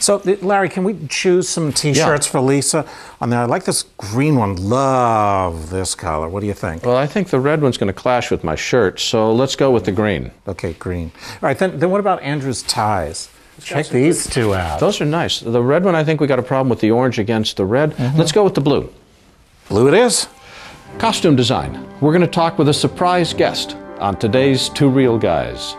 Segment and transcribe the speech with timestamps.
[0.00, 2.30] So, Larry, can we choose some T-shirts Yeah.
[2.32, 2.84] for Lisa?
[3.20, 4.56] On there, I like this green one.
[4.56, 6.28] Love this color.
[6.28, 6.84] What do you think?
[6.84, 9.70] Well, I think the red one's going to clash with my shirt, so let's go
[9.70, 10.30] with the green.
[10.48, 11.12] Okay, green.
[11.34, 11.78] All right, then.
[11.78, 13.28] Then what about Andrew's ties?
[13.62, 14.80] Check these two out.
[14.80, 15.40] Those are nice.
[15.40, 17.92] The red one, I think we got a problem with the orange against the red.
[17.92, 18.18] Mm-hmm.
[18.18, 18.90] Let's go with the blue.
[19.68, 20.28] Blue it is.
[20.98, 21.86] Costume design.
[22.00, 25.74] We're going to talk with a surprise guest on today's Two Reel Guys.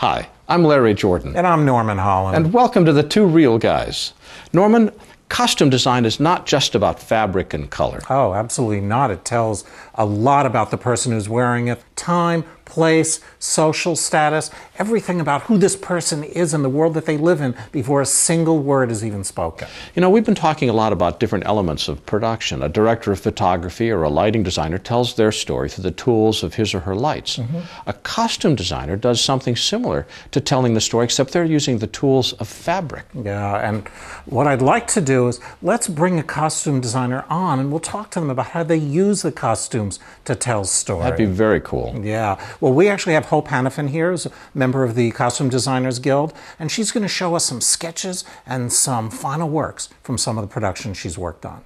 [0.00, 1.36] Hi, I'm Larry Jordan.
[1.36, 2.34] And I'm Norman Hollyn.
[2.34, 4.14] And welcome to the Two Reel Guys.
[4.50, 4.92] Norman,
[5.28, 8.00] costume design is not just about fabric and color.
[8.08, 9.10] Oh, absolutely not.
[9.10, 9.62] It tells
[9.96, 11.84] a lot about the person who's wearing it.
[11.96, 17.18] Time, place, social status, everything about who this person is in the world that they
[17.18, 19.68] live in before a single word is even spoken.
[19.94, 22.62] You know, we've been talking a lot about different elements of production.
[22.62, 26.54] A director of photography or a lighting designer tells their story through the tools of
[26.54, 27.40] his or her lights.
[27.86, 32.32] A costume designer does something similar to telling the story, except they're using the tools
[32.34, 33.04] of fabric.
[33.14, 33.86] Yeah, and
[34.26, 38.10] what I'd like to do is let's bring a costume designer on and we'll talk
[38.12, 41.02] to them about how they use the costumes to tell story.
[41.02, 42.00] That'd be very cool.
[42.02, 42.40] Yeah.
[42.60, 46.34] Well, we actually have Hope Hanafin here, who's a member of the Costume Designers Guild,
[46.58, 50.46] and she's going to show us some sketches and some final works from some of
[50.46, 51.64] the productions she's worked on.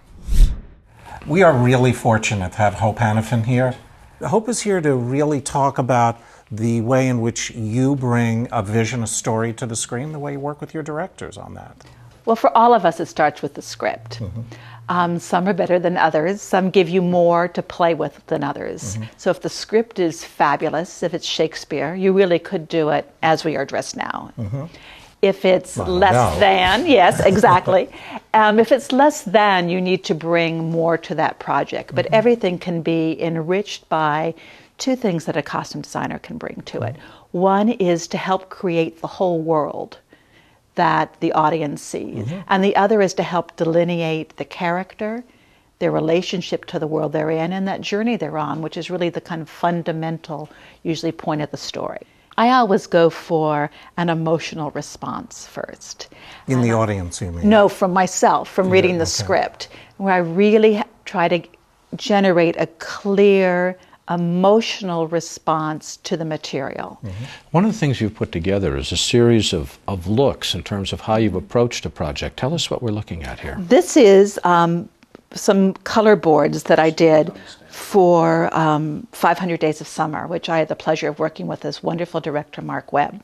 [1.27, 3.75] We are really fortunate to have Hope Hanafin here.
[4.23, 9.03] Hope is here to really talk about the way in which you bring a vision,
[9.03, 11.77] a story to the screen, the way you work with your directors on that.
[12.25, 14.21] Well, for all of us, it starts with the script.
[14.21, 14.43] Mm-hmm.
[14.89, 16.43] Um, some are better than others.
[16.43, 18.99] Some give you more to play with than others.
[19.17, 23.45] So if the script is fabulous, if it's Shakespeare, you really could do it as
[23.45, 24.33] we are dressed now.
[25.23, 26.39] If it's less no.
[26.39, 27.89] than, yes, exactly.
[28.35, 31.95] um, if it's less than, you need to bring more to that project.
[31.95, 34.35] But everything can be enriched by
[34.77, 36.97] two things that a costume designer can bring to it.
[37.31, 39.99] One is to help create the whole world
[40.75, 42.27] that the audience sees.
[42.27, 42.41] Mm-hmm.
[42.49, 45.25] And the other is to help delineate the character,
[45.79, 49.09] their relationship to the world they're in, and that journey they're on, which is really
[49.09, 50.49] the kind of fundamental,
[50.83, 52.07] usually, point of the story.
[52.37, 56.09] I always go for an emotional response first.
[56.49, 57.49] In the audience, you mean?
[57.49, 59.69] No, from myself, from reading the script,
[59.99, 61.41] where I really try to
[61.97, 63.79] generate a clear
[64.11, 67.01] emotional response to the material.
[67.53, 70.93] One of the things you've put together is a series of, of looks in terms
[70.93, 72.37] of how you've approached a project.
[72.37, 73.57] Tell us what we're looking at here.
[73.59, 74.89] This is um,
[75.33, 77.33] some color boards that I did
[77.69, 81.83] for um, 500 Days of Summer, which I had the pleasure of working with this
[81.83, 83.23] wonderful director, Marc Webb.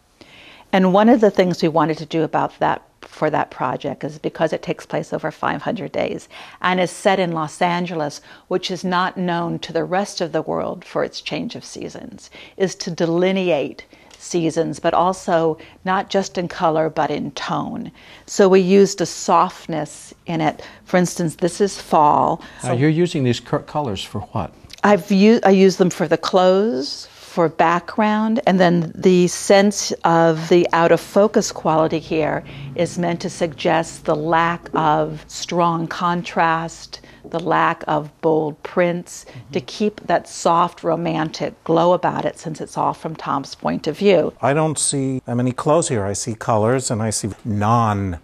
[0.72, 4.18] And one of the things we wanted to do about that for that project is
[4.18, 6.28] because it takes place over 500 days
[6.60, 10.42] and is set in Los Angeles, which is not known to the rest of the
[10.42, 13.84] world for its change of seasons, is to delineate
[14.18, 17.90] seasons, but also not just in color, but in tone.
[18.26, 20.62] So we used a softness in it.
[20.84, 22.42] For instance, this is fall.
[22.62, 24.52] Now, you're using these colors for what?
[24.82, 30.48] I've used I use them for the clothes, for background, and then the sense of
[30.48, 32.42] the out of focus quality here
[32.74, 39.60] is meant to suggest the lack of strong contrast, the lack of bold prints, to
[39.60, 39.66] mm-hmm.
[39.66, 44.32] keep that soft romantic glow about it since it's all from Tom's point of view.
[44.42, 46.04] I don't see that many clothes here.
[46.04, 48.18] I see colors and I see non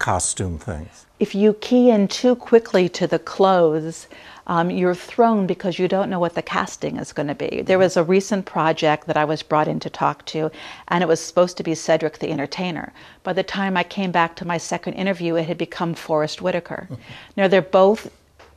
[0.00, 1.06] costume things.
[1.20, 4.08] if you key in too quickly to the clothes,
[4.46, 7.60] um, you're thrown because you don't know what the casting is going to be.
[7.62, 10.50] There was a recent project that I was brought in to talk to,
[10.88, 12.92] and it was supposed to be Cedric the Entertainer.
[13.22, 16.88] By the time I came back to my second interview, it had become Forest Whitaker.
[17.36, 18.10] now, they're both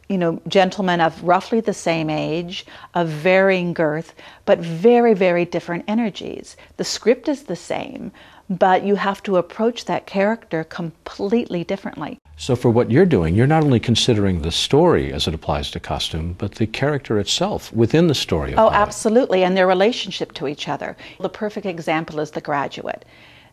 [0.10, 4.14] you know, gentlemen of roughly the same age, of varying girth,
[4.46, 6.58] but very, very different energies.
[6.78, 8.12] The script is the same,
[8.50, 12.20] but you have to approach that character completely differently.
[12.36, 15.80] So, for what you're doing, you're not only considering the story as it applies to
[15.80, 18.54] costume, but the character itself within the story.
[18.56, 20.98] Oh, absolutely, and their relationship to each other.
[21.20, 23.06] The perfect example is The Graduate.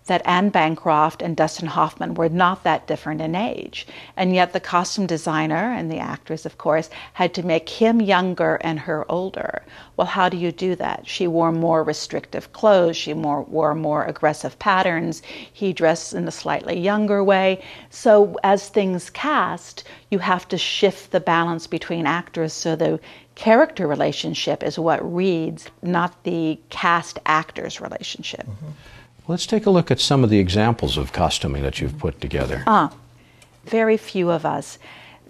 [0.06, 3.87] That Anne Bancroft and Dustin Hoffman were not that different in age.
[4.17, 8.56] And yet the costume designer and the actors, of course, had to make him younger
[8.62, 9.62] and her older.
[9.97, 11.06] Well, how do you do that?
[11.06, 16.32] She wore more restrictive clothes, she more, wore more aggressive patterns, he dressed in a
[16.32, 17.62] slightly younger way.
[17.91, 22.99] So as things cast, you have to shift the balance between actors so the
[23.35, 28.47] character relationship is what reads, not the cast actors relationship.
[28.47, 28.70] Mm-hmm.
[29.30, 32.64] Let's take a look at some of the examples of costuming that you've put together.
[32.66, 32.92] Ah,
[33.64, 34.76] very few of us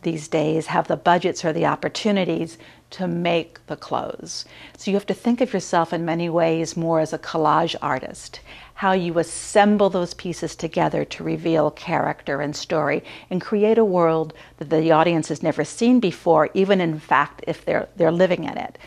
[0.01, 2.57] these days have the budgets or the opportunities
[2.93, 4.47] to make the clothes.
[4.79, 8.41] So you have to think of yourself in many ways more as a collage artist,
[8.73, 14.33] how you assemble those pieces together to reveal character and story and create a world
[14.57, 18.57] that the audience has never seen before, even in fact if they're, they're living in
[18.57, 18.79] it.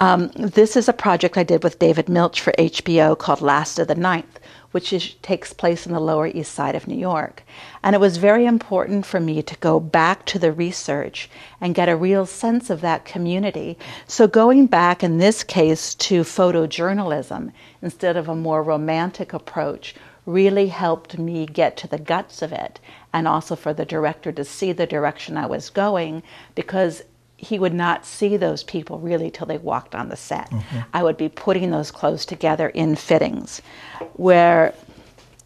[0.00, 3.88] Um, this is a project I did with David Milch for HBO called Last of
[3.88, 4.38] the Ninth
[4.72, 7.42] which is, takes place in the Lower East Side of New York.
[7.82, 11.30] And it was very important for me to go back to the research
[11.60, 13.78] and get a real sense of that community.
[14.06, 19.94] So, going back in this case to photojournalism instead of a more romantic approach
[20.26, 22.78] really helped me get to the guts of it
[23.14, 26.22] and also for the director to see the direction I was going
[26.54, 27.02] because
[27.38, 30.50] he would not see those people really till they walked on the set.
[30.50, 30.78] Mm-hmm.
[30.92, 33.62] I would be putting those clothes together in fittings,
[34.14, 34.74] where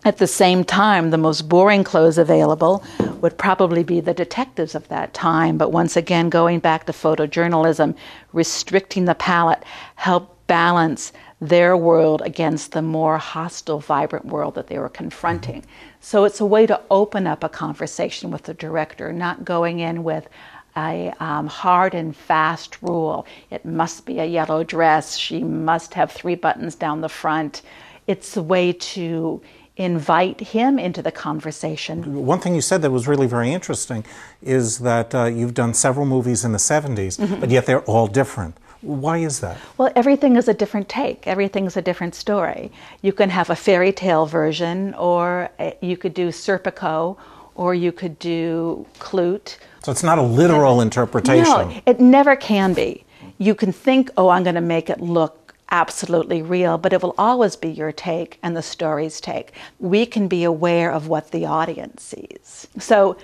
[0.04, 2.82] at the same time, the most boring clothes available
[3.20, 5.58] would probably be the detectives of that time.
[5.58, 7.94] But once again, going back to photojournalism,
[8.32, 9.62] restricting the palette
[9.94, 15.60] helped balance their world against the more hostile, vibrant world that they were confronting.
[15.60, 15.70] Mm-hmm.
[16.00, 20.02] So it's a way to open up a conversation with the director, not going in
[20.02, 20.28] with,
[20.76, 23.26] a um, hard and fast rule.
[23.50, 25.16] It must be a yellow dress.
[25.16, 27.62] She must have three buttons down the front.
[28.06, 29.42] It's a way to
[29.76, 32.26] invite him into the conversation.
[32.26, 34.04] One thing you said that was really very interesting
[34.42, 37.40] is that uh, you've done several movies in the 70s, mm-hmm.
[37.40, 38.56] but yet they're all different.
[38.82, 39.56] Why is that?
[39.78, 41.26] Well, everything is a different take.
[41.26, 42.72] Everything's a different story.
[43.00, 47.16] You can have a fairy tale version, or uh, you could do Serpico,
[47.54, 51.44] or you could do Klute so it's not a literal interpretation.
[51.44, 53.04] No, it never can be.
[53.38, 57.14] You can think, oh, I'm going to make it look absolutely real, but it will
[57.18, 59.52] always be your take and the story's take.
[59.80, 62.68] We can be aware of what the audience sees.
[62.78, 63.16] So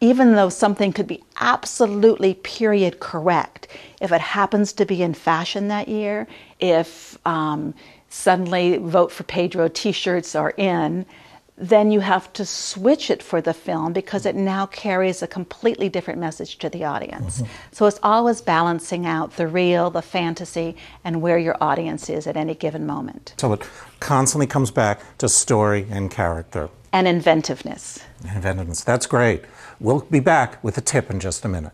[0.00, 3.68] even though something could be absolutely period correct,
[4.00, 6.28] if it happens to be in fashion that year,
[6.60, 7.74] if um,
[8.08, 11.06] suddenly vote for Pedro t shirts are in,
[11.56, 15.88] then you have to switch it for the film because it now carries a completely
[15.88, 17.40] different message to the audience.
[17.40, 17.52] Mm-hmm.
[17.70, 22.36] So it's always balancing out the real, the fantasy, and where your audience is at
[22.36, 23.34] any given moment.
[23.38, 23.62] So it
[24.00, 26.70] constantly comes back to story and character.
[26.92, 28.00] And inventiveness.
[28.24, 28.82] Inventiveness.
[28.82, 29.44] That's great.
[29.78, 31.72] We'll be back with a tip in just a minute.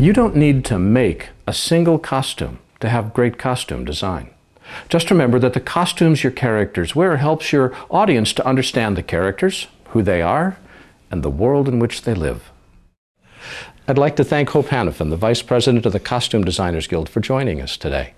[0.00, 4.30] You don't need to make a single costume to have great costume design.
[4.88, 9.66] Just remember that the costumes your characters wear helps your audience to understand the characters,
[9.88, 10.56] who they are,
[11.10, 12.50] and the world in which they live.
[13.86, 17.20] I'd like to thank Hope Hanafin, the Vice President of the Costume Designers Guild, for
[17.20, 18.14] joining us today.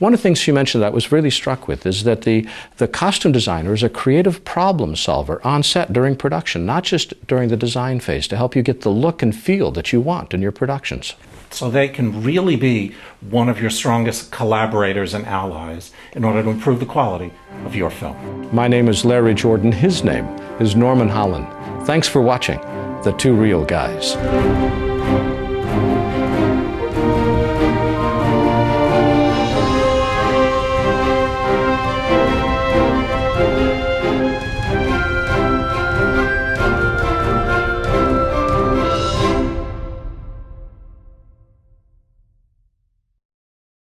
[0.00, 2.48] One of the things she mentioned that I was really struck with is that the,
[2.78, 7.50] the costume designer is a creative problem solver on set during production, not just during
[7.50, 10.40] the design phase, to help you get the look and feel that you want in
[10.40, 11.14] your productions.
[11.50, 12.94] So they can really be
[13.28, 17.30] one of your strongest collaborators and allies in order to improve the quality
[17.66, 18.48] of your film.
[18.54, 19.70] My name is Larry Jordan.
[19.70, 20.24] His name
[20.60, 21.46] is Norman Hollyn.
[21.84, 22.58] Thanks for watching
[23.04, 24.16] The Two Reel Guys.